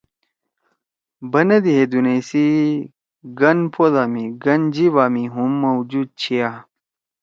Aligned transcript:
بندی 1.31 1.71
ہے 1.79 1.83
دُونئی 1.91 2.19
سی 2.29 2.45
گن 3.39 3.59
پودا 3.73 4.03
می 4.11 4.23
گن 4.43 4.61
جیےبا 4.73 5.05
می 5.13 5.23
ہُم 5.33 5.51
موجود 5.63 6.09
چھیا۔ 6.19 6.49